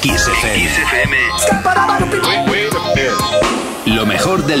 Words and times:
Kiss 0.00 0.28
FM. 0.28 1.16
Lo 3.86 4.06
mejor 4.06 4.44
del 4.46 4.60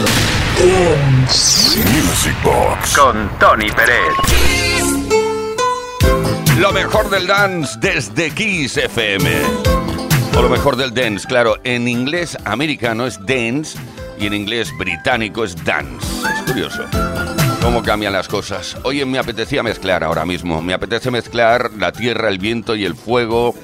Music 2.02 2.34
Box 2.42 2.96
con 2.96 3.30
Tony 3.38 3.70
Pérez. 3.70 4.14
Lo 6.58 6.72
mejor 6.72 7.08
del 7.10 7.26
dance 7.26 7.78
desde 7.80 8.30
Kiss 8.32 8.76
FM. 8.76 9.30
O 10.36 10.42
lo 10.42 10.48
mejor 10.48 10.76
del 10.76 10.92
dance, 10.92 11.26
claro, 11.26 11.56
en 11.62 11.86
inglés 11.86 12.36
americano 12.44 13.06
es 13.06 13.18
dance 13.24 13.78
y 14.18 14.26
en 14.26 14.34
inglés 14.34 14.70
británico 14.76 15.44
es 15.44 15.54
dance. 15.64 16.06
Es 16.34 16.42
curioso 16.42 16.84
cómo 17.62 17.82
cambian 17.82 18.12
las 18.12 18.28
cosas. 18.28 18.76
Oye, 18.82 19.04
me 19.04 19.18
apetecía 19.18 19.62
mezclar 19.62 20.02
ahora 20.02 20.24
mismo. 20.24 20.62
Me 20.62 20.72
apetece 20.72 21.10
mezclar 21.10 21.70
la 21.76 21.92
tierra, 21.92 22.28
el 22.28 22.38
viento 22.38 22.74
y 22.74 22.84
el 22.84 22.94
fuego. 22.94 23.54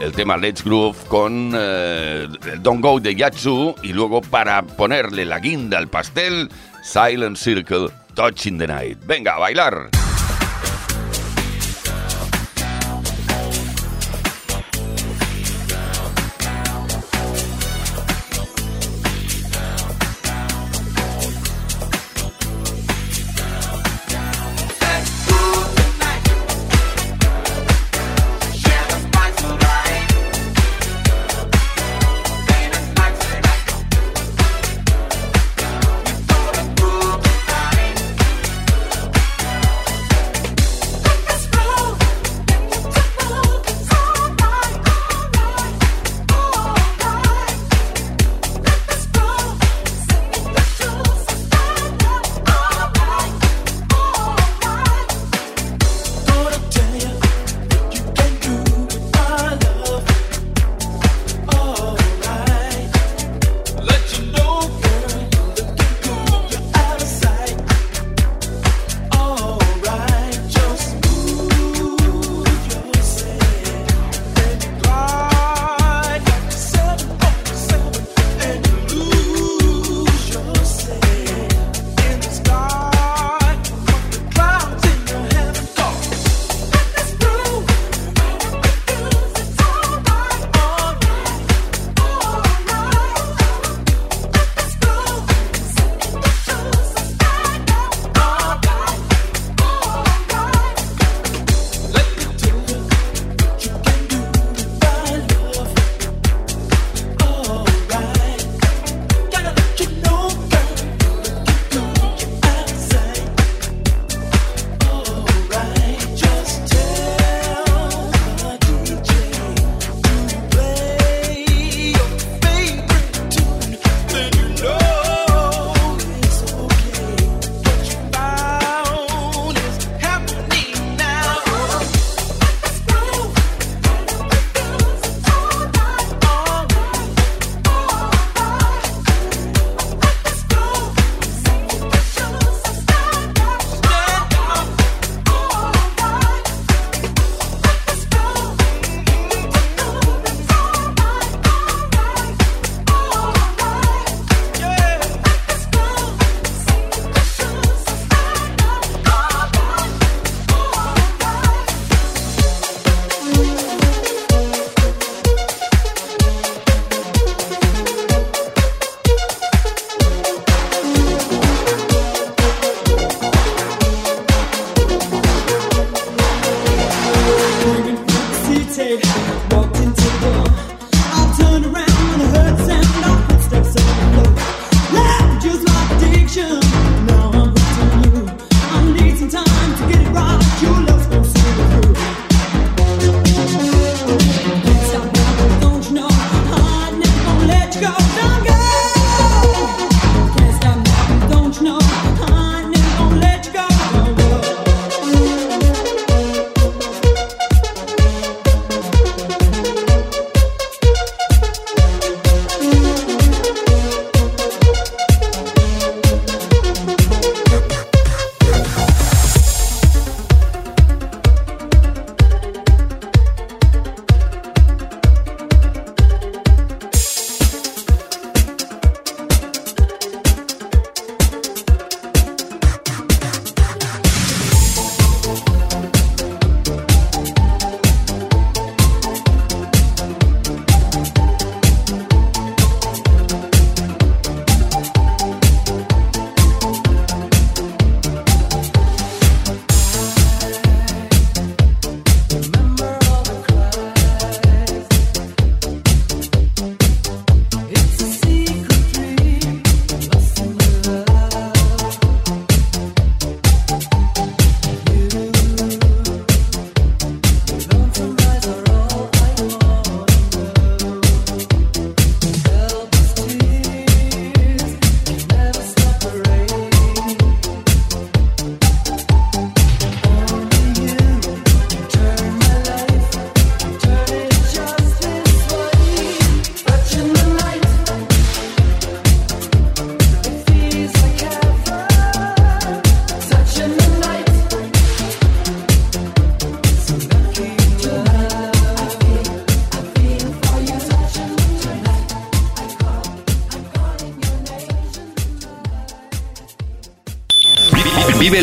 El 0.00 0.12
tema 0.12 0.38
Let's 0.38 0.64
Groove 0.64 0.96
con 1.08 1.52
eh, 1.54 2.26
Don't 2.60 2.82
Go 2.82 2.98
de 2.98 3.14
Yatsu 3.14 3.74
y 3.82 3.92
luego 3.92 4.22
para 4.22 4.62
ponerle 4.62 5.26
la 5.26 5.38
guinda 5.38 5.76
al 5.76 5.88
pastel, 5.88 6.48
Silent 6.82 7.36
Circle, 7.36 7.88
Touching 8.14 8.58
the 8.58 8.66
Night. 8.66 8.98
Venga, 9.06 9.34
a 9.34 9.38
bailar. 9.38 9.90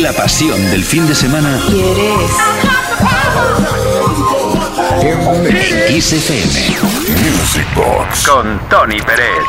La 0.08 0.14
pasión 0.14 0.70
del 0.70 0.82
fin 0.82 1.06
de 1.06 1.14
semana. 1.14 1.60
¿Quieres? 1.68 2.30
En 5.50 5.86
Kiss 5.86 6.12
FM. 6.14 6.78
Music 7.30 7.66
Box. 7.74 8.26
Con 8.26 8.58
Tony 8.70 9.02
Pérez. 9.02 9.44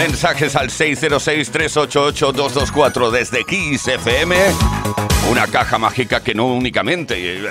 Mensajes 0.00 0.56
al 0.56 0.70
606-388-224 0.70 3.10
desde 3.10 3.44
Kiss 3.44 3.86
FM. 3.86 4.34
Una 5.30 5.46
caja 5.46 5.76
mágica 5.76 6.22
que 6.22 6.34
no 6.34 6.46
únicamente 6.46 7.36
eh, 7.36 7.42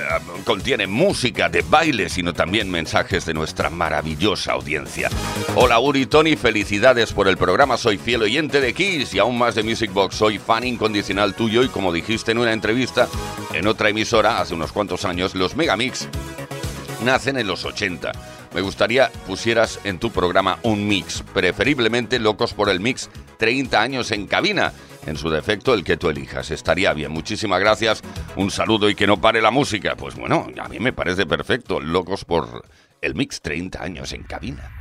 contiene 0.46 0.88
música 0.88 1.48
de 1.48 1.62
baile, 1.62 2.10
sino 2.10 2.34
también 2.34 2.72
mensajes 2.72 3.28
de 3.28 3.36
nuestra 3.36 3.70
maravillosa 3.70 4.54
audiencia. 4.54 5.12
Hola 5.54 5.80
Uri 5.80 6.08
Tony, 6.08 6.36
felicidades 6.36 7.14
por 7.14 7.28
el 7.28 7.38
programa. 7.38 7.78
Soy 7.78 8.00
fiel 8.00 8.24
oyente 8.24 8.62
de 8.62 8.74
Kiss 8.74 9.14
y 9.14 9.20
aún 9.20 9.38
más 9.38 9.54
de 9.54 9.62
Music 9.62 9.94
Box. 9.94 10.16
Soy 10.16 10.40
fan 10.40 10.64
incondicional 10.64 11.36
tuyo 11.36 11.62
y 11.62 11.68
como 11.68 11.94
dijiste 11.94 12.32
en 12.32 12.40
una 12.40 12.52
entrevista 12.52 13.08
en 13.54 13.68
otra 13.68 13.90
emisora 13.90 14.42
hace 14.42 14.56
unos 14.56 14.72
cuantos 14.72 15.06
años, 15.06 15.36
los 15.36 15.56
Megamix 15.56 16.08
nacen 17.06 17.38
en 17.38 17.46
los 17.46 17.64
80. 17.64 18.39
Me 18.54 18.62
gustaría 18.62 19.12
pusieras 19.28 19.80
en 19.84 20.00
tu 20.00 20.12
programa 20.12 20.60
un 20.64 20.88
mix, 20.88 21.24
preferiblemente 21.34 22.20
Locos 22.20 22.54
por 22.54 22.70
el 22.70 22.80
Mix 22.80 23.10
30 23.38 23.82
años 23.82 24.12
en 24.12 24.28
cabina. 24.28 24.74
En 25.06 25.18
su 25.18 25.30
defecto, 25.30 25.74
el 25.74 25.84
que 25.84 25.98
tú 25.98 26.10
elijas. 26.10 26.52
Estaría 26.52 26.94
bien. 26.94 27.12
Muchísimas 27.12 27.60
gracias. 27.60 28.02
Un 28.36 28.52
saludo 28.52 28.90
y 28.90 28.96
que 28.96 29.08
no 29.08 29.22
pare 29.22 29.42
la 29.42 29.50
música. 29.50 29.96
Pues 29.96 30.16
bueno, 30.16 30.48
a 30.62 30.68
mí 30.68 30.80
me 30.80 30.94
parece 30.94 31.26
perfecto. 31.26 31.80
Locos 31.80 32.26
por 32.26 32.66
el 33.02 33.16
Mix 33.16 33.42
30 33.42 33.82
años 33.82 34.12
en 34.14 34.24
cabina. 34.24 34.79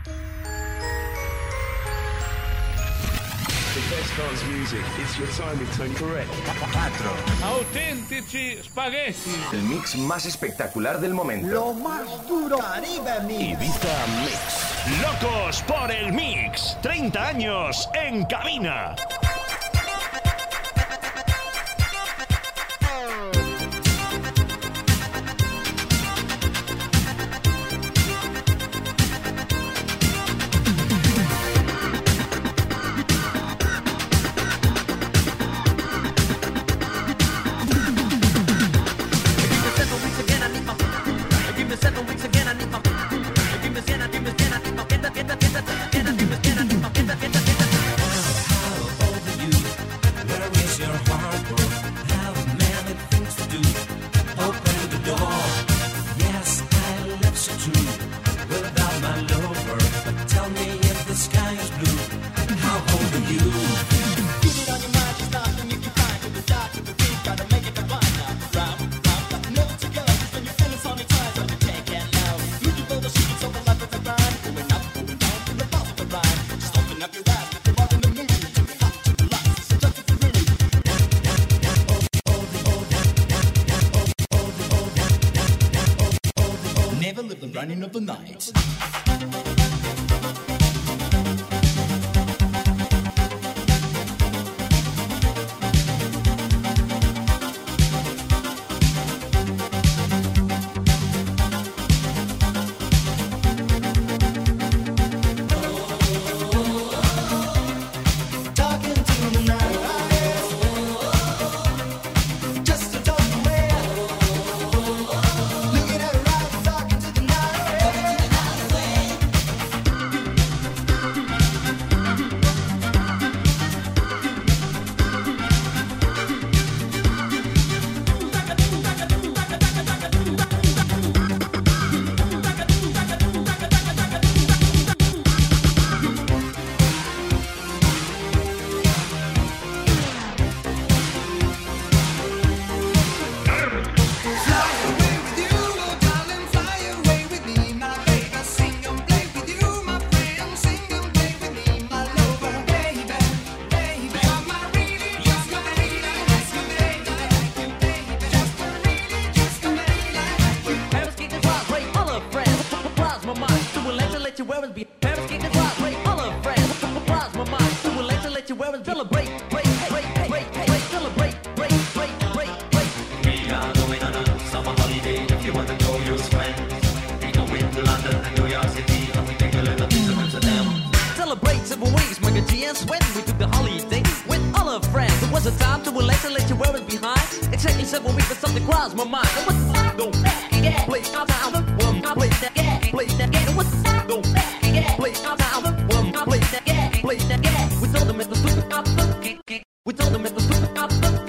Dance 4.16 4.44
music. 4.46 4.80
It's 4.98 5.18
your 5.18 5.28
timing 5.28 5.68
tone 5.76 5.94
correct. 5.94 6.30
Autentici 7.42 8.58
spaghetti. 8.62 9.30
El 9.52 9.62
mix 9.62 9.96
más 9.96 10.26
espectacular 10.26 11.00
del 11.00 11.14
momento. 11.14 11.48
Lo 11.48 11.72
más 11.72 12.26
duro, 12.26 12.58
Caribe 12.58 13.20
Mix. 13.26 13.60
Ibiza 13.60 14.06
Mix. 14.20 15.02
Locos 15.02 15.62
por 15.62 15.90
el 15.90 16.12
Mix. 16.12 16.76
30 16.82 17.26
años 17.28 17.88
en 17.94 18.24
cabina. 18.24 18.96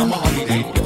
summer 0.00 0.16
holiday. 0.16 0.79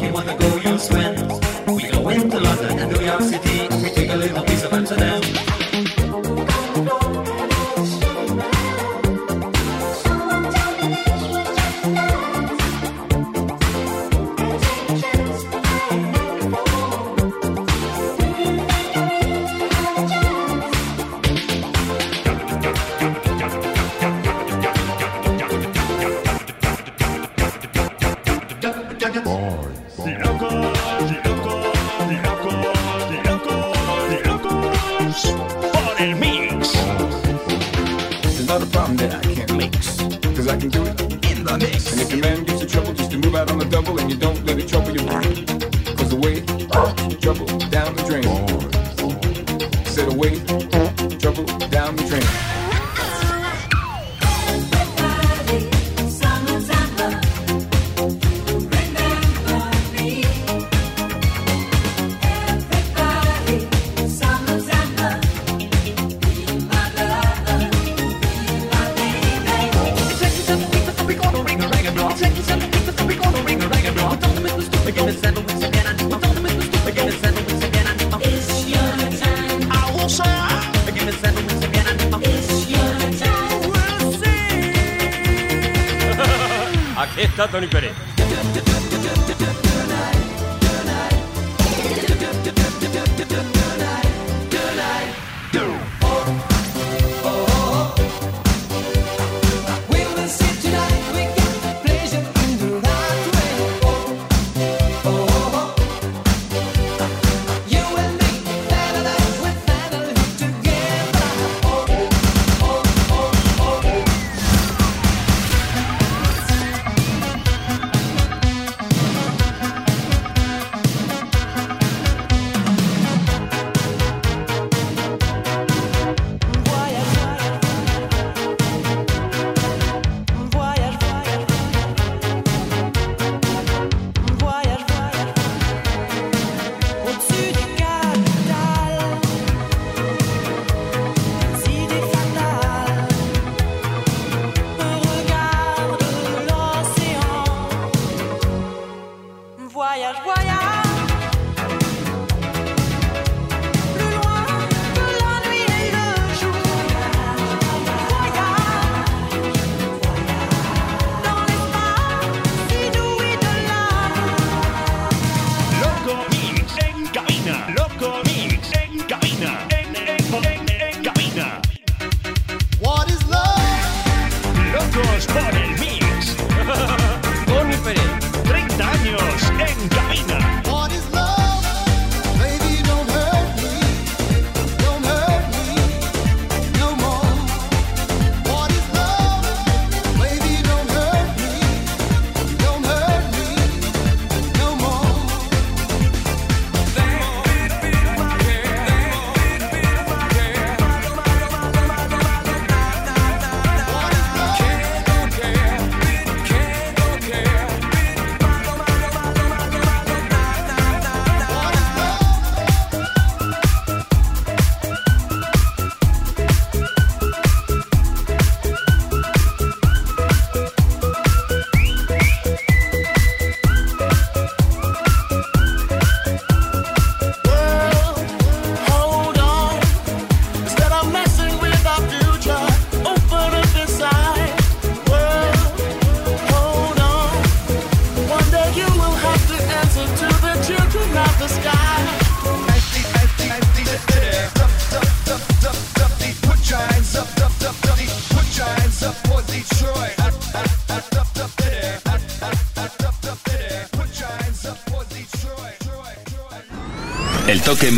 Don't 87.52 87.68
Pérez. 87.68 88.13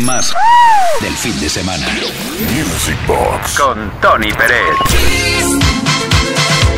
más 0.07 0.33
del 1.01 1.13
fin 1.13 1.37
de 1.41 1.49
semana. 1.49 1.85
Music 2.55 2.97
Box 3.05 3.59
con 3.59 3.91
Tony 3.99 4.31
Pérez. 4.31 4.77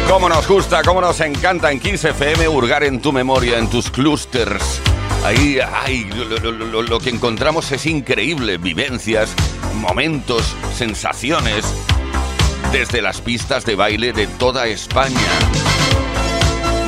Cómo 0.10 0.28
nos 0.28 0.48
gusta, 0.48 0.82
cómo 0.82 1.00
nos 1.00 1.20
encanta 1.22 1.72
en 1.72 1.80
15FM 1.80 2.50
hurgar 2.50 2.84
en 2.84 3.00
tu 3.00 3.14
memoria, 3.14 3.60
en 3.60 3.70
tus 3.70 3.92
clusters. 3.92 4.82
Ahí, 5.24 5.60
ay, 5.60 6.10
lo, 6.10 7.00
que 7.00 7.12
encontramos 7.12 7.72
es 7.72 7.86
increíble. 7.86 8.58
Vivencias, 8.58 9.30
momentos, 9.76 10.56
sensaciones. 10.76 11.66
Desde 12.72 13.04
las 13.04 13.22
pistas 13.22 13.64
de 13.64 13.76
baile 13.76 14.12
de 14.12 14.26
toda 14.26 14.66
España. 14.66 15.69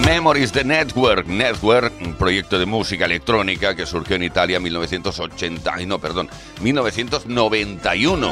Memories 0.06 0.52
the 0.52 0.64
Network. 0.64 1.28
Network, 1.28 1.94
un 2.02 2.16
proyecto 2.16 2.58
de 2.58 2.66
música 2.66 3.06
electrónica 3.06 3.76
que 3.76 3.86
surgió 3.86 4.16
en 4.16 4.24
Italia 4.24 4.58
en 4.58 4.64
1980, 4.64 5.74
ay 5.74 5.86
no, 5.86 6.00
perdón, 6.00 6.30
1991. 6.62 8.32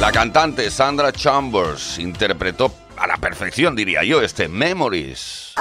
La 0.00 0.12
cantante 0.12 0.70
Sandra 0.70 1.12
Chambers 1.12 1.98
interpretó 1.98 2.72
a 2.96 3.06
la 3.06 3.16
perfección, 3.16 3.74
diría 3.74 4.04
yo, 4.04 4.22
este 4.22 4.48
Memories. 4.48 5.54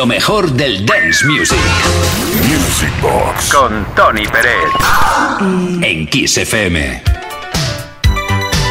Lo 0.00 0.06
mejor 0.06 0.50
del 0.52 0.86
dance 0.86 1.26
music. 1.26 1.58
Music 2.48 2.90
Box. 3.02 3.52
Con 3.52 3.84
Tony 3.94 4.26
Pérez. 4.28 4.72
En 5.82 6.06
Kiss 6.06 6.38
FM. 6.38 7.02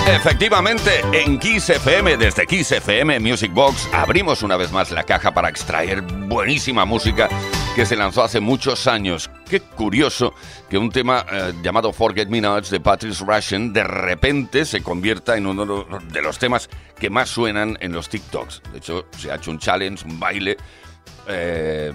Efectivamente, 0.08 0.90
en 1.14 1.38
Kiss 1.38 1.70
FM, 1.70 2.18
desde 2.18 2.48
Kiss 2.48 2.72
FM 2.72 3.20
Music 3.20 3.54
Box, 3.54 3.88
abrimos 3.94 4.42
una 4.42 4.58
vez 4.58 4.72
más 4.72 4.90
la 4.90 5.04
caja 5.04 5.32
para 5.32 5.50
extraer 5.50 6.02
buenísima 6.02 6.84
música 6.86 7.30
que 7.76 7.86
se 7.86 7.96
lanzó 7.96 8.24
hace 8.24 8.40
muchos 8.40 8.88
años. 8.88 9.30
Qué 9.48 9.60
curioso 9.60 10.34
que 10.68 10.80
un 10.80 10.90
tema 10.90 11.24
eh, 11.32 11.54
llamado 11.62 11.94
Forget 11.94 12.28
Me 12.30 12.42
Nots 12.42 12.72
de 12.72 12.80
Patrice 12.80 13.24
Russian 13.24 13.72
de 13.72 13.84
repente 13.84 14.66
se 14.66 14.82
convierta 14.82 15.38
en 15.38 15.46
uno 15.46 15.86
de 16.12 16.22
los 16.24 16.40
temas 16.40 16.72
que 17.00 17.12
más 17.12 17.30
suenan 17.30 17.78
en 17.82 17.94
los 17.94 18.10
TikToks. 18.10 18.64
De 18.72 18.80
hecho, 18.80 19.06
se 19.16 19.32
ha 19.32 19.36
hecho 19.36 19.52
un 19.52 19.60
challenge, 19.60 20.04
un 20.06 20.20
baile 20.20 20.58
eh, 21.30 21.94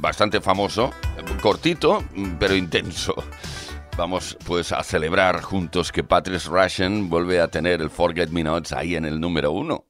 bastante 0.00 0.40
famoso, 0.40 0.92
cortito, 1.40 2.04
pero 2.38 2.54
intenso. 2.54 3.14
Vamos 3.96 4.36
pues 4.44 4.72
a 4.72 4.82
celebrar 4.82 5.40
juntos 5.40 5.92
que 5.92 6.02
Patrice 6.02 6.48
Russian 6.48 7.08
vuelve 7.08 7.40
a 7.40 7.48
tener 7.48 7.80
el 7.80 7.90
Forget 7.90 8.30
Me 8.30 8.42
Nots 8.42 8.72
ahí 8.72 8.96
en 8.96 9.04
el 9.04 9.20
número 9.20 9.52
uno. 9.52 9.86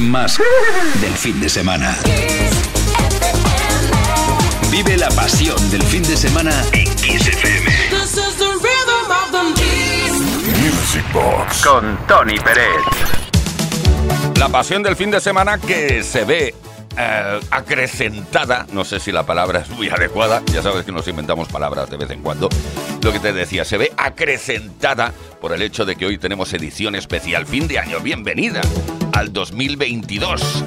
más 0.00 0.38
del 1.00 1.12
fin 1.12 1.40
de 1.40 1.48
semana. 1.48 1.96
Vive 4.70 4.96
la 4.96 5.08
pasión 5.10 5.70
del 5.70 5.82
fin 5.82 6.02
de 6.02 6.16
semana 6.16 6.52
en 6.72 6.88
Music 10.62 11.04
Box 11.12 11.64
con 11.64 11.98
Tony 12.06 12.38
Pérez. 12.38 12.66
La 14.38 14.48
pasión 14.48 14.82
del 14.82 14.96
fin 14.96 15.10
de 15.10 15.20
semana 15.20 15.58
que 15.58 16.02
se 16.02 16.24
ve 16.24 16.54
eh, 16.98 17.40
acrecentada, 17.50 18.66
no 18.72 18.84
sé 18.84 19.00
si 19.00 19.12
la 19.12 19.24
palabra 19.24 19.60
es 19.60 19.70
muy 19.70 19.88
adecuada, 19.88 20.42
ya 20.52 20.62
sabes 20.62 20.84
que 20.84 20.92
nos 20.92 21.06
inventamos 21.08 21.48
palabras 21.48 21.90
de 21.90 21.96
vez 21.96 22.10
en 22.10 22.22
cuando, 22.22 22.48
lo 23.02 23.12
que 23.12 23.20
te 23.20 23.32
decía, 23.32 23.64
se 23.64 23.76
ve 23.78 23.92
acrecentada 23.96 25.12
por 25.40 25.52
el 25.52 25.62
hecho 25.62 25.84
de 25.84 25.96
que 25.96 26.06
hoy 26.06 26.18
tenemos 26.18 26.52
edición 26.52 26.94
especial 26.94 27.46
fin 27.46 27.68
de 27.68 27.78
año, 27.78 28.00
bienvenida 28.00 28.60
al 29.16 29.32
2022. 29.32 30.62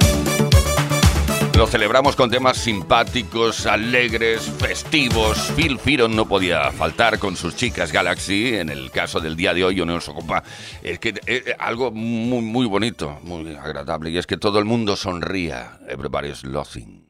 Lo 1.56 1.68
celebramos 1.68 2.16
con 2.16 2.30
temas 2.30 2.56
simpáticos, 2.56 3.64
alegres, 3.66 4.42
festivos. 4.58 5.52
Phil 5.54 5.78
Firon 5.78 6.16
no 6.16 6.26
podía 6.26 6.72
faltar 6.72 7.20
con 7.20 7.36
sus 7.36 7.54
chicas 7.54 7.92
Galaxy. 7.92 8.56
En 8.56 8.68
el 8.68 8.90
caso 8.90 9.20
del 9.20 9.36
día 9.36 9.54
de 9.54 9.62
hoy, 9.62 9.76
nos 9.76 10.08
ocupa. 10.08 10.42
Es 10.82 10.98
que 10.98 11.10
eh, 11.10 11.14
eh, 11.26 11.54
algo 11.60 11.92
muy, 11.92 12.42
muy 12.42 12.66
bonito, 12.66 13.20
muy 13.22 13.54
agradable. 13.54 14.10
Y 14.10 14.18
es 14.18 14.26
que 14.26 14.36
todo 14.36 14.58
el 14.58 14.64
mundo 14.64 14.96
sonría. 14.96 15.78
Everybody's 15.88 16.42
laughing. 16.42 17.09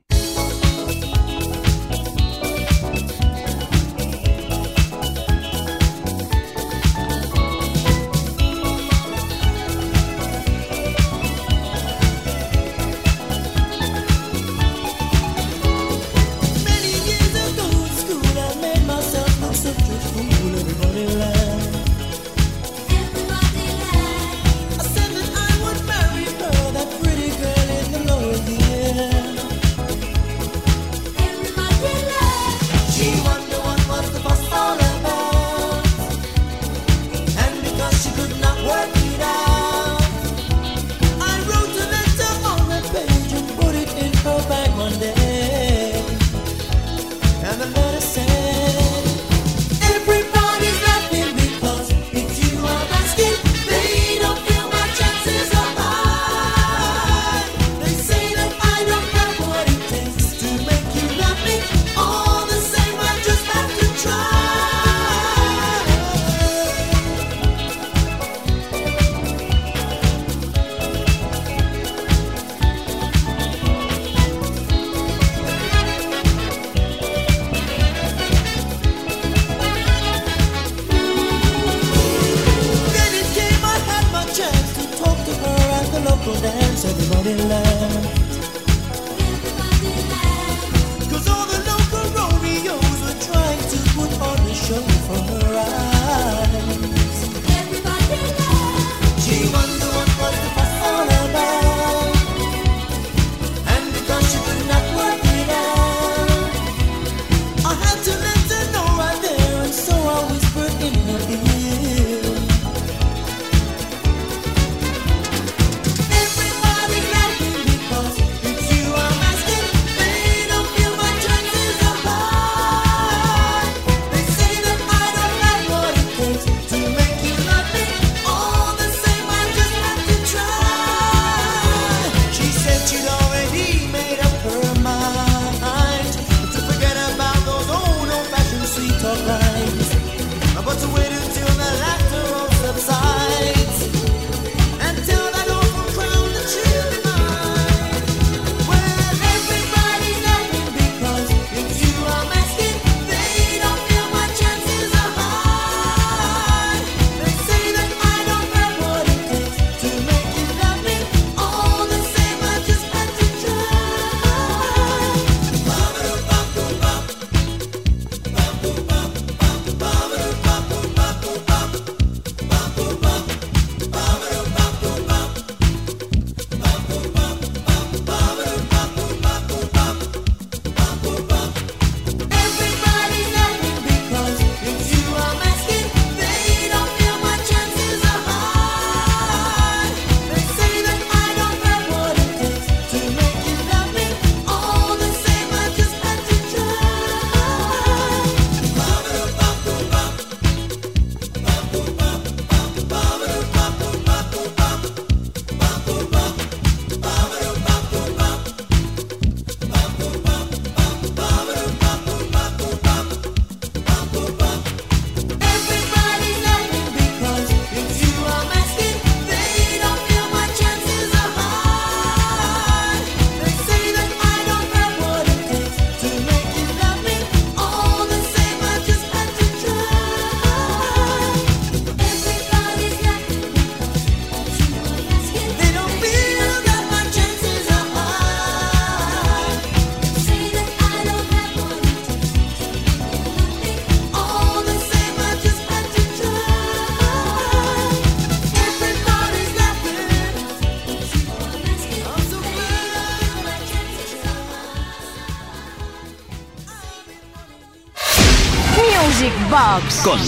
con 260.05 260.19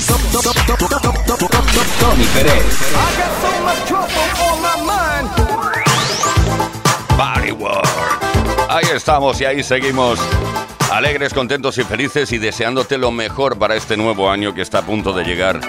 Tony 2.01 2.25
Pérez. 2.35 2.65
Body 7.17 7.53
World. 7.53 7.89
Ahí 8.69 8.85
estamos 8.95 9.41
y 9.41 9.45
ahí 9.45 9.63
seguimos. 9.63 10.19
Alegres, 10.91 11.33
contentos 11.33 11.79
y 11.79 11.85
felices 11.85 12.33
y 12.33 12.39
deseándote 12.39 12.99
lo 12.99 13.11
mejor 13.11 13.59
para 13.59 13.75
este 13.77 13.97
nuevo 13.97 14.31
año 14.31 14.53
que 14.55 14.63
está 14.63 14.79
a 14.79 14.83
punto 14.83 15.13
de 15.13 15.25
llegar. 15.25 15.61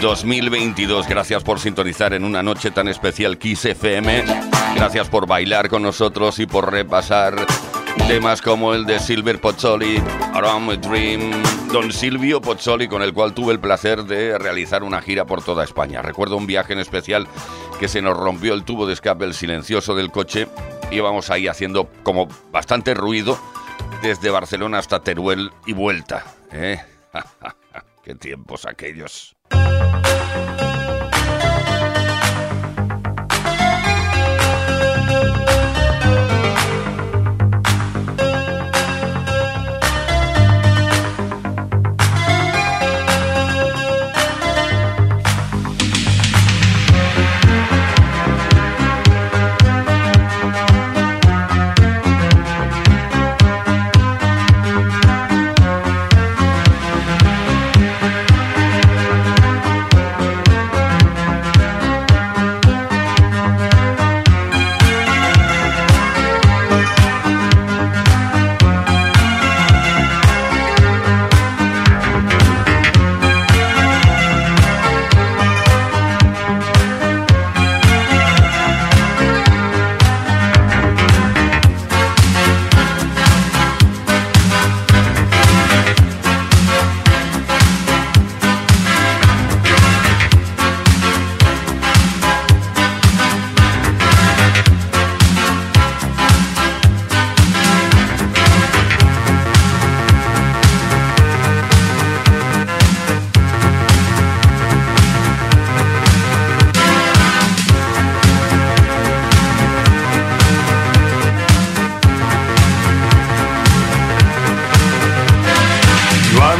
2022. 0.00 1.08
Gracias 1.08 1.42
por 1.42 1.58
sintonizar 1.58 2.12
en 2.12 2.24
una 2.24 2.42
noche 2.42 2.70
tan 2.70 2.86
especial 2.86 3.38
Kiss 3.38 3.64
FM. 3.64 4.24
Gracias 4.76 5.08
por 5.08 5.26
bailar 5.26 5.68
con 5.68 5.82
nosotros 5.82 6.38
y 6.38 6.46
por 6.46 6.70
repasar 6.70 7.34
temas 8.06 8.40
como 8.42 8.74
el 8.74 8.86
de 8.86 8.98
Silver 8.98 9.40
Pozzoli, 9.40 10.02
Around 10.34 10.70
a 10.70 10.76
Dream, 10.76 11.30
Don 11.72 11.92
Silvio 11.92 12.40
Pozzoli, 12.40 12.88
con 12.88 13.02
el 13.02 13.12
cual 13.12 13.34
tuve 13.34 13.52
el 13.52 13.60
placer 13.60 14.04
de 14.04 14.38
realizar 14.38 14.82
una 14.82 15.00
gira 15.00 15.26
por 15.26 15.42
toda 15.42 15.64
España. 15.64 16.02
Recuerdo 16.02 16.36
un 16.36 16.46
viaje 16.46 16.72
en 16.72 16.78
especial 16.78 17.26
que 17.78 17.88
se 17.88 18.02
nos 18.02 18.16
rompió 18.16 18.54
el 18.54 18.64
tubo 18.64 18.86
de 18.86 18.94
escape, 18.94 19.24
el 19.24 19.34
silencioso 19.34 19.94
del 19.94 20.10
coche. 20.10 20.48
Íbamos 20.90 21.30
ahí 21.30 21.48
haciendo 21.48 21.90
como 22.02 22.28
bastante 22.50 22.94
ruido 22.94 23.38
desde 24.02 24.30
Barcelona 24.30 24.78
hasta 24.78 25.00
Teruel 25.00 25.50
y 25.66 25.72
vuelta. 25.72 26.24
¿eh? 26.52 26.80
¡Qué 28.02 28.14
tiempos 28.14 28.64
aquellos! 28.66 29.36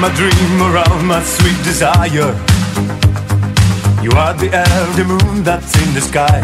My 0.09 0.15
dream 0.15 0.63
around 0.63 1.07
my 1.07 1.23
sweet 1.23 1.63
desire. 1.65 2.33
You 4.03 4.11
are 4.13 4.35
the 4.35 4.49
the 4.97 5.05
moon 5.05 5.43
that's 5.43 5.75
in 5.83 5.95
the 5.95 6.01
sky. 6.01 6.41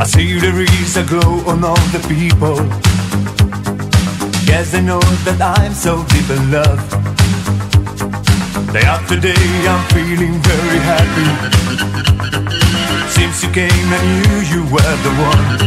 I 0.00 0.04
see 0.04 0.38
there 0.38 0.60
is 0.60 0.96
a 0.96 1.04
glow 1.04 1.42
on 1.50 1.64
all 1.64 1.86
the 1.92 2.00
people. 2.08 2.56
Yes, 4.50 4.74
I 4.74 4.80
know 4.80 5.02
that 5.26 5.40
I'm 5.40 5.74
so 5.74 6.04
deep 6.12 6.30
in 6.30 6.50
love. 6.50 6.82
Day 8.72 8.86
after 8.96 9.18
day, 9.20 9.46
I'm 9.72 9.84
feeling 9.94 10.34
very 10.52 10.80
happy. 10.92 11.28
Since 13.16 13.42
you 13.42 13.50
came, 13.50 13.88
I 13.98 14.00
knew 14.08 14.36
you 14.52 14.62
were 14.72 14.96
the 15.06 15.12
one. 15.32 15.66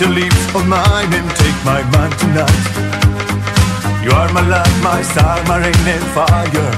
Your 0.00 0.10
lips 0.10 0.54
on 0.56 0.68
mine 0.68 1.14
and 1.14 1.30
take 1.36 1.64
my 1.64 1.80
mind 1.94 2.18
tonight. 2.18 2.64
You 4.02 4.10
are 4.10 4.32
my 4.32 4.46
light, 4.48 4.76
my 4.82 5.00
star, 5.02 5.40
my 5.46 5.58
rain 5.58 5.86
and 5.86 6.04
fire. 6.12 6.70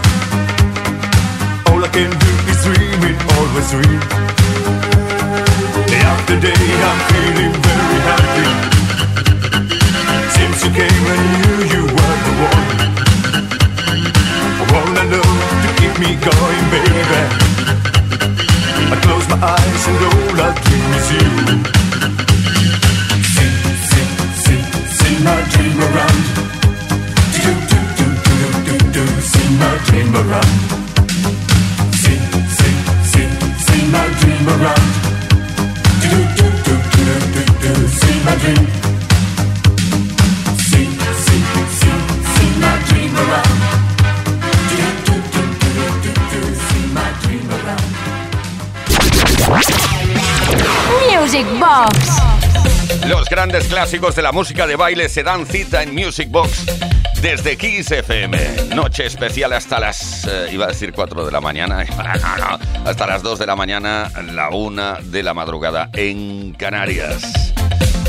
All 1.72 1.82
I 1.82 1.88
can 1.88 2.10
do 2.10 2.32
is 2.52 2.62
dream 2.62 3.00
it, 3.08 3.16
always 3.34 3.70
dream. 3.70 4.00
Day 5.88 6.02
after 6.12 6.40
day, 6.40 6.66
I'm 6.88 7.00
feeling 7.10 7.54
very 7.62 8.00
happy. 8.04 8.75
Grandes 53.48 53.68
clásicos 53.68 54.16
de 54.16 54.22
la 54.22 54.32
música 54.32 54.66
de 54.66 54.74
baile 54.74 55.08
se 55.08 55.22
dan 55.22 55.46
cita 55.46 55.80
en 55.80 55.94
Music 55.94 56.28
Box 56.32 56.66
desde 57.22 57.56
Kiss 57.56 57.92
FM. 57.92 58.74
Noche 58.74 59.06
especial 59.06 59.52
hasta 59.52 59.78
las, 59.78 60.24
eh, 60.24 60.48
iba 60.50 60.64
a 60.64 60.68
decir 60.68 60.92
4 60.92 61.24
de 61.24 61.30
la 61.30 61.40
mañana, 61.40 61.78
hasta 62.84 63.06
las 63.06 63.22
2 63.22 63.38
de 63.38 63.46
la 63.46 63.54
mañana, 63.54 64.10
la 64.32 64.50
1 64.50 64.96
de 65.02 65.22
la 65.22 65.32
madrugada 65.32 65.90
en 65.92 66.54
Canarias. 66.54 67.54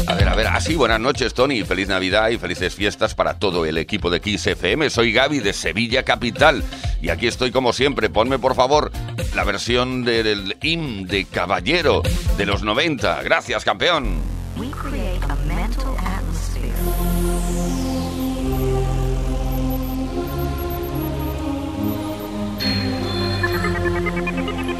A 0.07 0.15
ver, 0.15 0.27
a 0.27 0.33
ver, 0.33 0.47
así, 0.47 0.73
buenas 0.73 0.99
noches 0.99 1.35
Tony, 1.35 1.63
feliz 1.63 1.87
Navidad 1.87 2.29
y 2.29 2.39
felices 2.39 2.73
fiestas 2.73 3.13
para 3.13 3.35
todo 3.35 3.67
el 3.67 3.77
equipo 3.77 4.09
de 4.09 4.19
Kiss 4.19 4.47
FM. 4.47 4.89
Soy 4.89 5.11
Gaby 5.11 5.41
de 5.41 5.53
Sevilla 5.53 6.01
Capital 6.01 6.63
y 6.99 7.09
aquí 7.09 7.27
estoy 7.27 7.51
como 7.51 7.73
siempre. 7.73 8.09
Ponme 8.09 8.39
por 8.39 8.55
favor 8.55 8.91
la 9.35 9.43
versión 9.43 10.03
del 10.03 10.57
himn 10.63 11.05
de 11.05 11.25
Caballero 11.25 12.01
de 12.37 12.45
los 12.47 12.63
90. 12.63 13.21
Gracias, 13.21 13.63
campeón. 13.63 14.36
We 14.59 14.71
create 14.71 15.23
a 15.23 15.35
mental 15.45 15.95
atmosphere. 15.99 16.73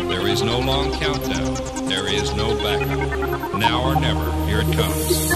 There 0.07 0.27
is 0.27 0.41
no 0.41 0.59
long 0.59 0.93
countdown. 0.93 1.87
There 1.87 2.07
is 2.07 2.33
no 2.33 2.55
backup. 2.57 3.53
Now 3.59 3.83
or 3.83 3.99
never, 3.99 4.31
here 4.47 4.61
it 4.61 4.73
comes. 4.75 5.27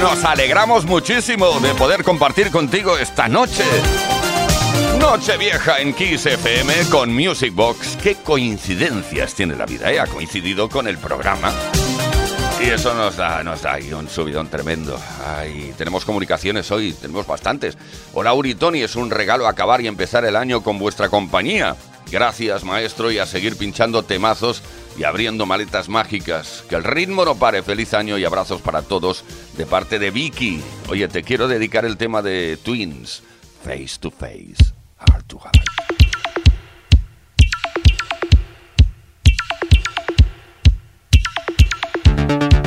Nos 0.00 0.24
alegramos 0.24 0.86
muchísimo 0.86 1.60
de 1.60 1.74
poder 1.74 2.02
compartir 2.02 2.50
contigo 2.50 2.96
esta 2.96 3.28
noche. 3.28 3.64
Noche 4.98 5.36
vieja 5.36 5.78
en 5.78 5.92
Kiss 5.92 6.24
FM 6.24 6.72
con 6.90 7.14
Music 7.14 7.54
Box. 7.54 7.98
Qué 8.02 8.14
coincidencias 8.14 9.34
tiene 9.34 9.56
la 9.56 9.66
vida, 9.66 9.92
¿eh? 9.92 10.00
Ha 10.00 10.06
coincidido 10.06 10.68
con 10.70 10.88
el 10.88 10.96
programa. 10.96 11.52
Y 12.64 12.70
eso 12.70 12.94
nos 12.94 13.16
da, 13.16 13.42
nos 13.42 13.62
da 13.62 13.74
ahí 13.74 13.92
un 13.92 14.08
subidón 14.08 14.48
tremendo. 14.48 14.98
Ay, 15.26 15.74
tenemos 15.76 16.04
comunicaciones 16.04 16.70
hoy, 16.70 16.94
tenemos 16.94 17.26
bastantes. 17.26 17.76
Hola 18.14 18.32
Uri 18.32 18.54
Tony, 18.54 18.82
es 18.82 18.96
un 18.96 19.10
regalo 19.10 19.46
acabar 19.46 19.82
y 19.82 19.86
empezar 19.86 20.24
el 20.24 20.36
año 20.36 20.62
con 20.62 20.78
vuestra 20.78 21.08
compañía. 21.10 21.76
Gracias, 22.10 22.64
maestro, 22.64 23.10
y 23.10 23.18
a 23.18 23.26
seguir 23.26 23.56
pinchando 23.56 24.02
temazos 24.02 24.62
y 24.98 25.04
abriendo 25.04 25.46
maletas 25.46 25.88
mágicas. 25.88 26.64
Que 26.68 26.76
el 26.76 26.84
ritmo 26.84 27.24
no 27.24 27.36
pare. 27.36 27.62
Feliz 27.62 27.94
año 27.94 28.18
y 28.18 28.24
abrazos 28.24 28.60
para 28.60 28.82
todos 28.82 29.24
de 29.56 29.66
parte 29.66 29.98
de 29.98 30.10
Vicky. 30.10 30.62
Oye, 30.88 31.08
te 31.08 31.22
quiero 31.22 31.48
dedicar 31.48 31.84
el 31.84 31.96
tema 31.96 32.22
de 32.22 32.58
Twins, 32.62 33.22
Face 33.64 33.98
to 34.00 34.10
Face, 34.10 34.74
Heart 34.98 35.26
to. 35.26 35.40
Thought 42.30 42.59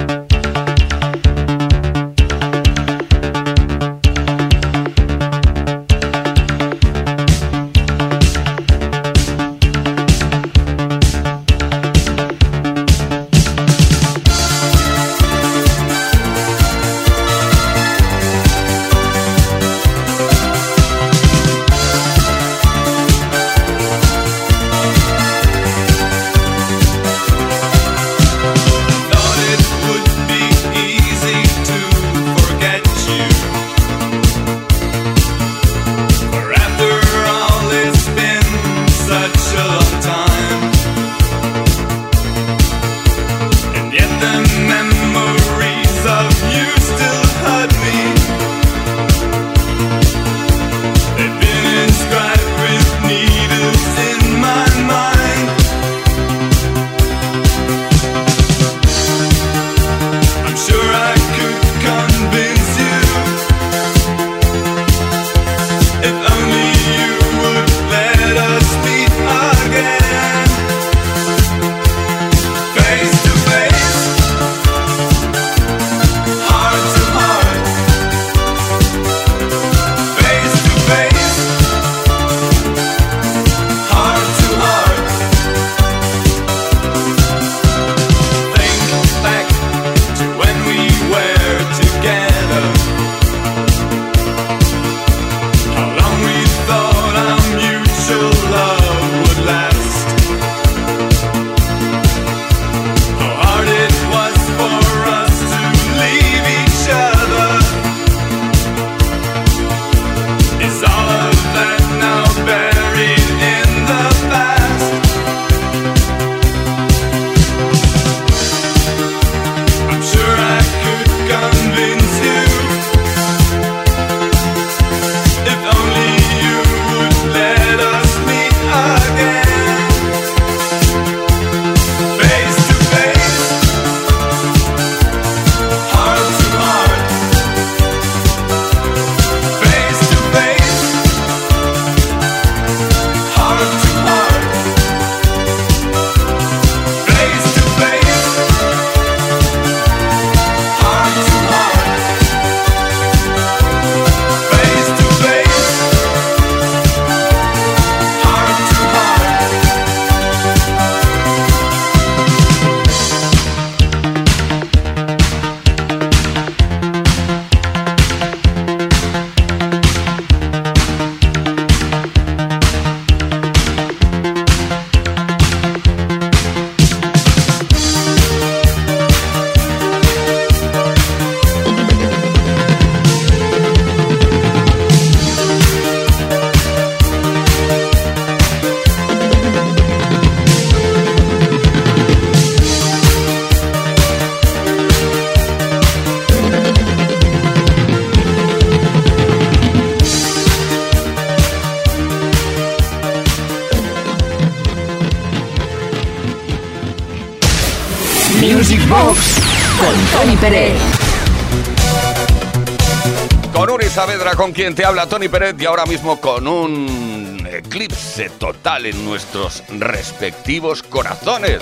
con 214.44 214.52
quien 214.52 214.76
te 214.76 214.84
habla 214.84 215.08
Tony 215.08 215.30
Pérez, 215.30 215.56
y 215.58 215.64
ahora 215.64 215.86
mismo 215.86 216.20
con 216.20 216.46
un 216.50 217.48
eclipse 217.50 218.30
total 218.30 218.86
en 218.88 219.06
nuestros 219.06 219.64
respectivos 219.70 220.84
corazones. 220.84 221.62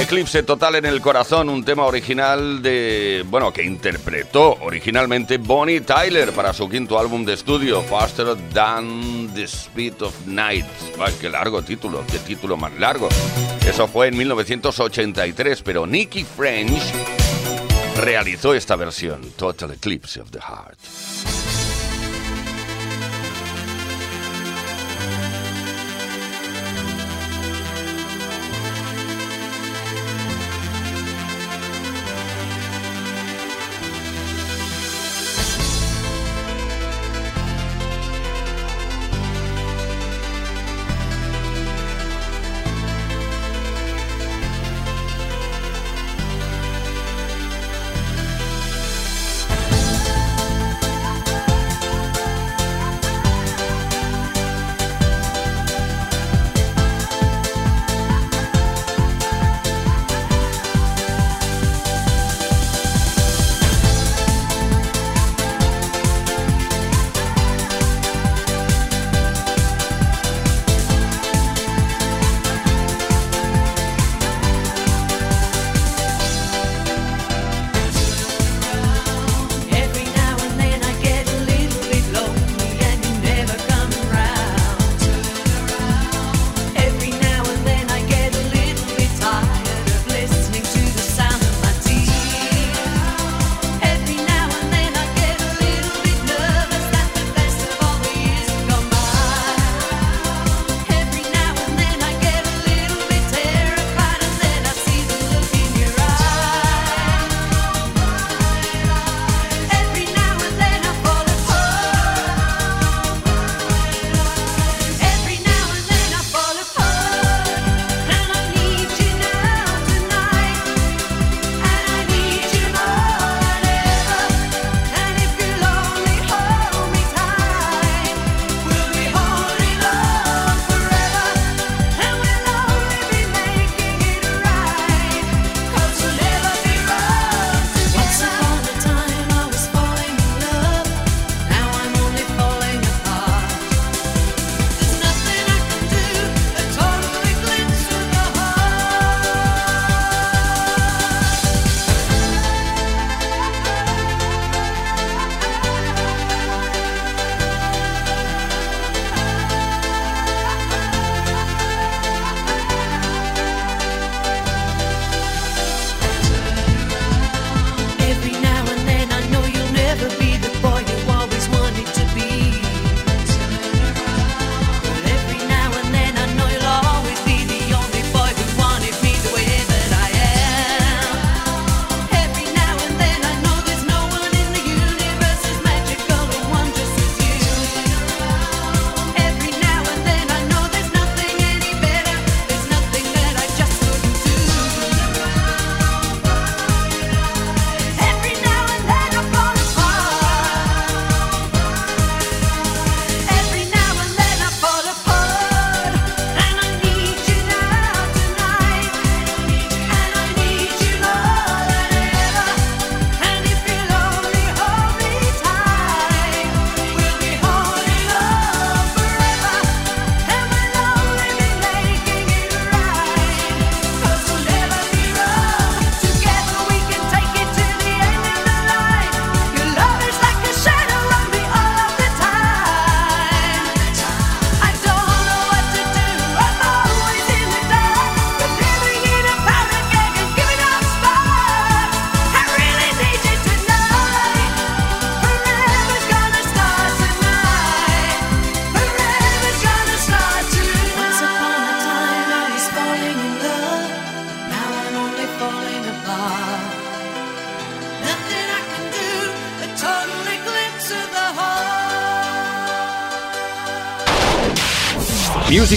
Eclipse 0.00 0.42
total 0.42 0.76
en 0.76 0.86
el 0.86 1.02
corazón, 1.02 1.50
un 1.50 1.62
tema 1.62 1.84
original 1.84 2.62
de, 2.62 3.22
bueno, 3.26 3.52
que 3.52 3.64
interpretó 3.64 4.56
originalmente 4.62 5.36
Bonnie 5.36 5.82
Tyler 5.82 6.32
para 6.32 6.54
su 6.54 6.70
quinto 6.70 6.98
álbum 6.98 7.26
de 7.26 7.34
estudio, 7.34 7.82
Faster 7.82 8.34
Than 8.54 9.30
the 9.34 9.44
Speed 9.44 10.00
of 10.00 10.14
Night. 10.26 10.64
Ah, 10.98 11.10
qué 11.20 11.28
largo 11.28 11.60
título, 11.60 12.02
qué 12.10 12.18
título 12.20 12.56
más 12.56 12.72
largo. 12.78 13.10
Eso 13.68 13.86
fue 13.88 14.08
en 14.08 14.16
1983, 14.16 15.60
pero 15.60 15.86
Nicky 15.86 16.24
French 16.24 16.82
realizó 17.96 18.54
esta 18.54 18.76
versión, 18.76 19.22
Total 19.36 19.70
Eclipse 19.72 20.20
of 20.20 20.30
the 20.30 20.40
Heart. 20.40 21.43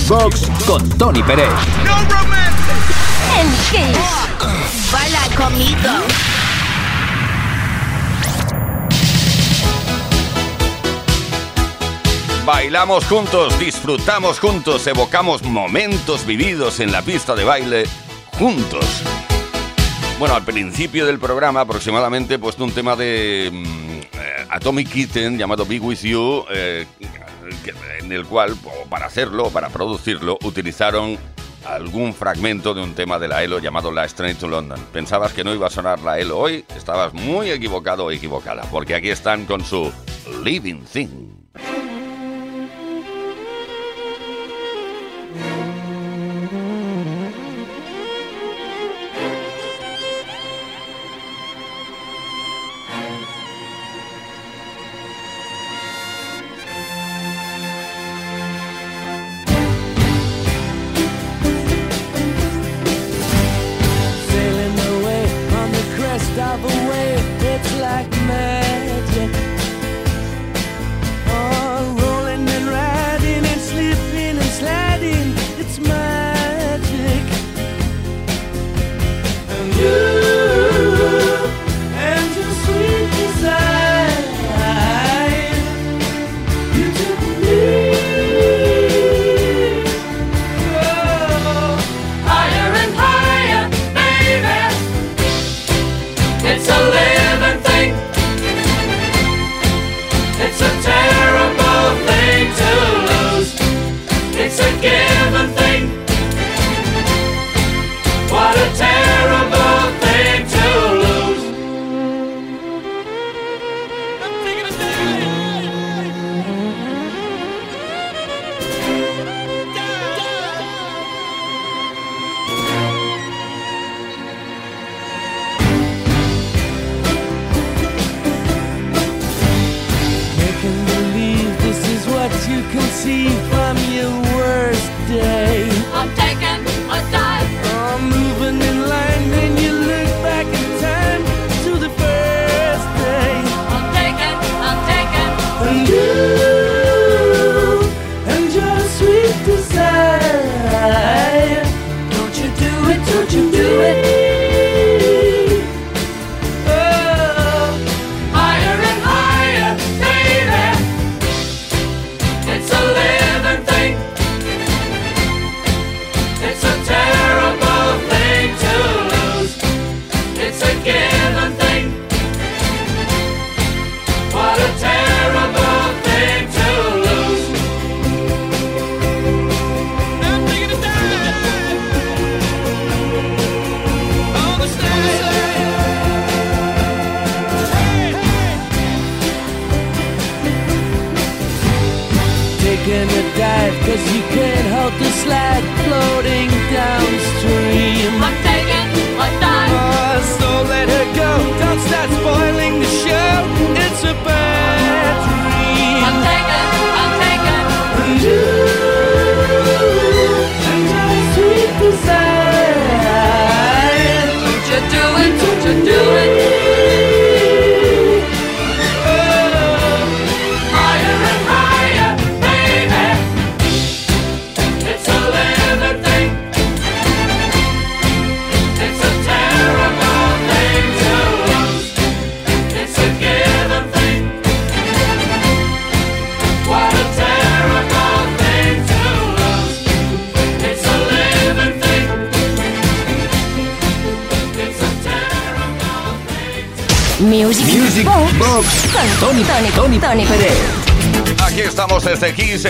Box 0.07 0.47
con 0.65 0.87
Tony 0.97 1.21
Pérez. 1.21 1.49
En 3.37 3.49
Kiss. 3.69 4.91
Baila 4.91 5.19
conmigo. 5.35 5.89
Bailamos 12.45 13.03
juntos, 13.03 13.59
disfrutamos 13.59 14.39
juntos, 14.39 14.87
evocamos 14.87 15.43
momentos 15.43 16.25
vividos 16.25 16.79
en 16.79 16.93
la 16.93 17.01
pista 17.01 17.35
de 17.35 17.43
baile 17.43 17.83
juntos. 18.39 18.85
Bueno, 20.19 20.35
al 20.35 20.45
principio 20.45 21.05
del 21.05 21.19
programa 21.19 21.61
aproximadamente 21.61 22.35
he 22.35 22.39
puesto 22.39 22.63
un 22.63 22.71
tema 22.71 22.95
de 22.95 23.49
mm, 23.51 23.99
eh, 23.99 24.47
Atomic 24.49 24.89
Kitten 24.89 25.37
llamado 25.37 25.65
Be 25.65 25.79
With 25.79 25.99
You, 25.99 26.45
eh, 26.49 26.85
en 28.07 28.13
el 28.13 28.25
cual, 28.25 28.55
para 28.89 29.05
hacerlo, 29.05 29.49
para 29.49 29.69
producirlo, 29.69 30.37
utilizaron 30.43 31.17
algún 31.65 32.13
fragmento 32.13 32.73
de 32.73 32.81
un 32.81 32.93
tema 32.93 33.19
de 33.19 33.27
la 33.27 33.43
ELO 33.43 33.59
llamado 33.59 33.91
Last 33.91 34.15
Train 34.15 34.37
to 34.37 34.47
London. 34.47 34.79
Pensabas 34.93 35.33
que 35.33 35.43
no 35.43 35.53
iba 35.53 35.67
a 35.67 35.69
sonar 35.69 35.99
la 35.99 36.17
ELO 36.17 36.39
hoy, 36.39 36.63
estabas 36.75 37.13
muy 37.13 37.51
equivocado 37.51 38.05
o 38.05 38.11
equivocada, 38.11 38.63
porque 38.71 38.95
aquí 38.95 39.09
están 39.09 39.45
con 39.45 39.63
su 39.63 39.91
Living 40.43 40.83
Thing. 40.85 41.35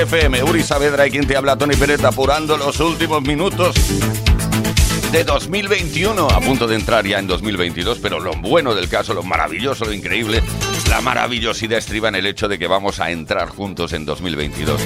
FM. 0.08 0.42
Uri 0.44 0.64
Saavedra 0.64 1.06
y 1.06 1.12
quien 1.12 1.28
te 1.28 1.36
habla, 1.36 1.58
Tony 1.58 1.76
Pérez, 1.76 2.02
apurando 2.06 2.56
los 2.56 2.80
últimos 2.80 3.22
minutos 3.24 3.76
de 5.12 5.24
2021. 5.26 6.30
A 6.30 6.40
punto 6.40 6.66
de 6.66 6.76
entrar 6.76 7.06
ya 7.06 7.20
en 7.20 7.28
2022, 7.28 8.00
pero 8.00 8.18
lo 8.22 8.32
bueno 8.36 8.74
del 8.74 8.88
caso, 8.88 9.14
lo 9.14 9.22
maravilloso, 9.22 9.84
lo 9.84 9.92
increíble, 9.92 10.42
la 10.90 11.02
maravillosidad 11.02 11.80
estriba 11.80 12.08
en 12.08 12.16
el 12.16 12.26
hecho 12.26 12.48
de 12.48 12.58
que 12.58 12.68
vamos 12.68 13.02
a 13.02 13.12
entrar 13.12 13.50
juntos 13.50 13.92
en 13.92 14.06
2022. 14.06 14.80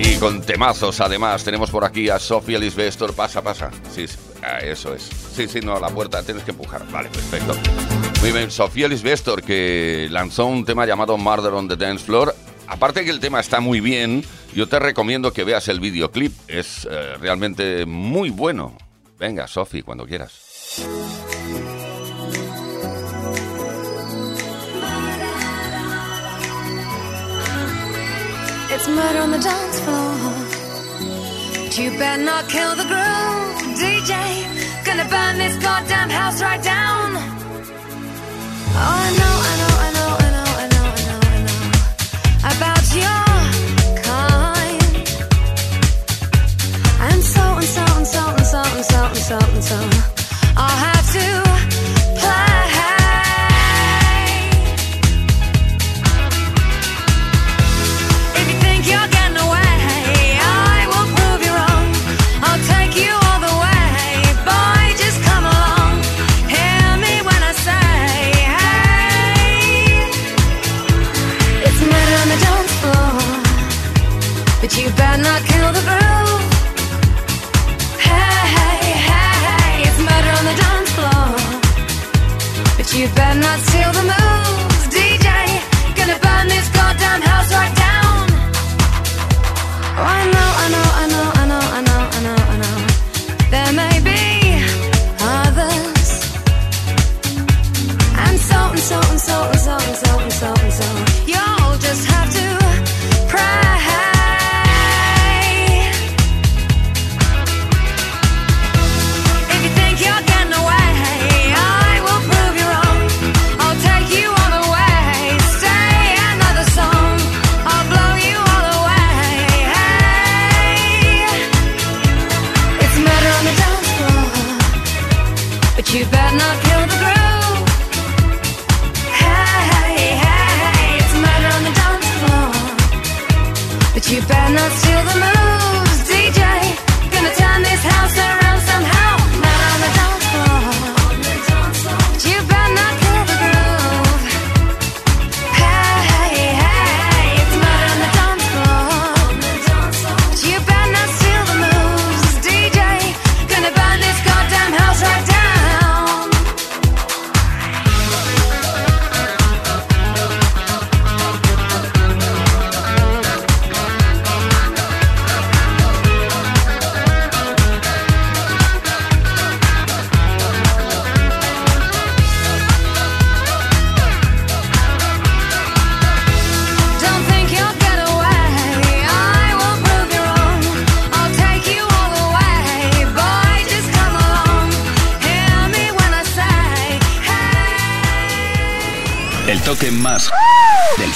Y 0.00 0.16
con 0.16 0.42
temazos, 0.42 1.00
además, 1.00 1.44
tenemos 1.44 1.70
por 1.70 1.84
aquí 1.84 2.08
a 2.08 2.18
Sofía 2.18 2.58
Lisbestor. 2.58 3.14
Pasa, 3.14 3.40
pasa. 3.40 3.70
Sí, 3.94 4.06
ah, 4.42 4.58
eso 4.58 4.94
es. 4.94 5.08
Sí, 5.32 5.46
sí, 5.46 5.60
no, 5.60 5.78
la 5.78 5.90
puerta 5.90 6.24
tienes 6.24 6.42
que 6.42 6.50
empujar. 6.50 6.84
Vale, 6.90 7.08
perfecto. 7.08 7.54
Muy 8.20 8.32
bien, 8.32 8.50
Sofía 8.50 8.88
Lisbestor, 8.88 9.44
que 9.44 10.08
lanzó 10.10 10.46
un 10.46 10.64
tema 10.64 10.86
llamado 10.86 11.16
Murder 11.16 11.52
on 11.52 11.68
the 11.68 11.76
Dance 11.76 12.04
Floor. 12.04 12.34
Aparte 12.68 13.04
que 13.04 13.10
el 13.10 13.18
tema 13.18 13.40
está 13.40 13.60
muy 13.60 13.80
bien, 13.80 14.24
yo 14.54 14.68
te 14.68 14.78
recomiendo 14.78 15.32
que 15.32 15.42
veas 15.44 15.68
el 15.68 15.80
videoclip. 15.80 16.32
Es 16.48 16.86
eh, 16.90 17.16
realmente 17.18 17.86
muy 17.86 18.30
bueno. 18.30 18.76
Venga, 19.18 19.46
Sofi, 19.48 19.82
cuando 19.82 20.06
quieras. 20.06 20.78
It's 28.70 28.86
murder 28.86 29.20
on 29.22 29.32
the 29.32 29.38
dance 29.38 29.80
floor. 29.80 30.48
You 31.78 31.90
better 31.96 32.22
not 32.22 32.48
kill 32.48 32.76
the 32.76 32.84
groove, 32.84 33.78
DJ. 33.78 34.12
Gonna 34.84 35.04
burn 35.08 35.38
this 35.38 35.56
goddamn 35.62 36.10
house 36.10 36.42
right 36.42 36.62
down. 36.62 37.16
Oh, 38.70 38.94
I 39.04 39.10
know, 39.16 39.34
I 39.40 39.56
know, 39.58 39.78
I 39.80 39.92
know. 39.92 39.97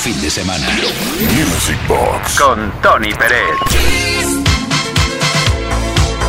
fin 0.02 0.20
de 0.20 0.30
semana. 0.30 0.66
Music 1.30 1.78
Box 1.86 2.40
con 2.40 2.72
Tony 2.80 3.14
Pérez. 3.14 3.56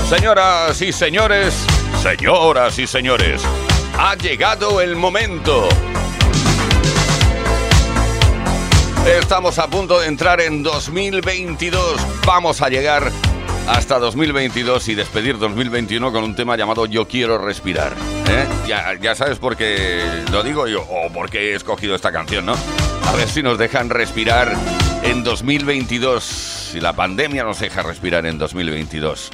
Señoras 0.08 0.80
y 0.80 0.92
señores, 0.92 1.56
señoras 2.04 2.78
y 2.78 2.86
señores, 2.86 3.42
ha 3.98 4.14
llegado 4.14 4.80
el 4.80 4.96
momento. 4.96 5.68
Estamos 9.08 9.58
a 9.58 9.68
punto 9.68 10.00
de 10.00 10.08
entrar 10.08 10.40
en 10.40 10.62
2022. 10.62 12.00
Vamos 12.28 12.62
a 12.62 12.70
llegar 12.70 13.12
hasta 13.68 13.98
2022 13.98 14.88
y 14.90 14.94
despedir 14.94 15.40
2021 15.40 16.12
con 16.12 16.24
un 16.24 16.36
tema 16.36 16.56
llamado 16.56 16.86
Yo 16.86 17.08
quiero 17.08 17.40
respirar. 17.40 17.94
¿eh? 18.30 18.46
Ya, 18.68 18.94
ya, 19.02 19.16
sabes 19.16 19.40
por 19.40 19.58
qué 19.58 20.04
lo 20.32 20.44
digo 20.44 20.68
yo, 20.68 20.84
o 20.84 21.12
por 21.12 21.32
qué 21.32 21.54
he 21.54 21.56
escogido 21.56 21.96
esta 21.96 22.12
canción, 22.12 22.46
¿no? 22.46 22.56
A 23.06 23.12
ver 23.16 23.30
si 23.30 23.44
nos 23.44 23.58
dejan 23.58 23.90
respirar 23.90 24.56
en 25.04 25.24
2022, 25.24 26.24
si 26.24 26.80
la 26.80 26.94
pandemia 26.94 27.44
nos 27.44 27.60
deja 27.60 27.84
respirar 27.84 28.26
en 28.26 28.38
2022. 28.38 29.30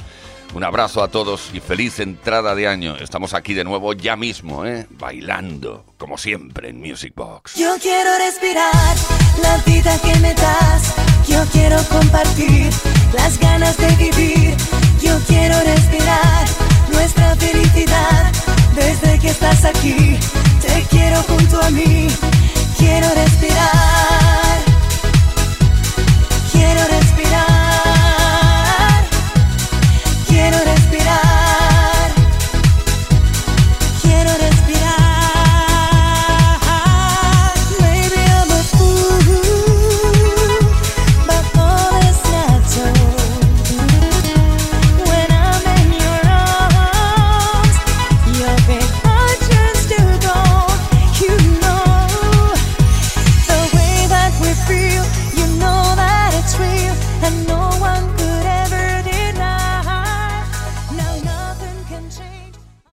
Un 0.52 0.64
abrazo 0.64 1.02
a 1.02 1.08
todos 1.08 1.50
y 1.54 1.60
feliz 1.60 2.00
entrada 2.00 2.56
de 2.56 2.66
año. 2.66 2.96
Estamos 2.96 3.34
aquí 3.34 3.54
de 3.54 3.62
nuevo 3.62 3.92
ya 3.92 4.16
mismo, 4.16 4.66
¿eh? 4.66 4.86
Bailando, 4.90 5.84
como 5.96 6.18
siempre, 6.18 6.70
en 6.70 6.80
Music 6.80 7.12
Box. 7.14 7.54
Yo 7.54 7.76
quiero 7.80 8.10
respirar 8.18 8.96
la 9.42 9.56
vida 9.58 9.96
que 10.02 10.18
me 10.18 10.34
das. 10.34 10.94
Yo 11.28 11.44
quiero 11.52 11.76
compartir 11.84 12.68
las 13.12 13.38
ganas 13.38 13.76
de 13.76 13.88
vivir. 13.94 14.56
Yo 15.00 15.16
quiero 15.28 15.54
respirar 15.60 16.46
nuestra 16.92 17.36
felicidad. 17.36 18.32
Desde 18.74 19.18
que 19.20 19.28
estás 19.28 19.64
aquí, 19.64 20.18
te 20.60 20.84
quiero 20.90 21.22
junto 21.22 21.62
a 21.62 21.70
mí 21.70 22.08
quiero 22.80 23.14
respirar. 23.14 24.39